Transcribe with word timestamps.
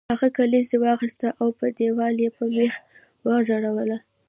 هغې 0.11 0.29
کلیزه 0.37 0.77
واخیسته 0.83 1.27
او 1.41 1.47
په 1.59 1.65
دیوال 1.77 2.15
یې 2.23 2.29
په 2.37 2.43
میخ 2.55 2.73
وځړوله 3.25 3.97